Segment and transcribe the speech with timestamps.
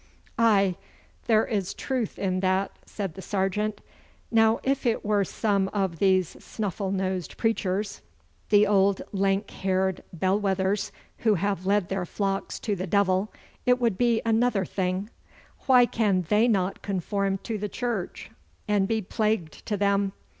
[0.39, 0.77] 'Aye,
[1.27, 3.81] there is truth in that,' said the sergeant.
[4.31, 8.01] 'Now if it were some of these snuffle nosed preachers,
[8.49, 13.31] the old lank haired bell wethers who have led their flocks to the devil,
[13.67, 15.11] it would be another thing.
[15.67, 18.31] Why can they not conform to the Church,
[18.67, 20.13] and be plagued to them?